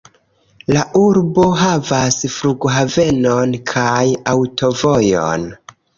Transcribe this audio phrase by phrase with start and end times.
[0.75, 5.47] La urbo havas flughavenon kaj aŭtovojon.